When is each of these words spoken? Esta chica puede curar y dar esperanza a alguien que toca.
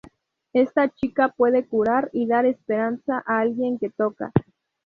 Esta 0.53 0.89
chica 0.89 1.29
puede 1.29 1.67
curar 1.67 2.09
y 2.11 2.25
dar 2.25 2.47
esperanza 2.47 3.23
a 3.23 3.37
alguien 3.37 3.77
que 3.77 3.91
toca. 3.91 4.31